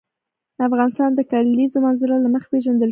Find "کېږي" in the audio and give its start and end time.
2.73-2.79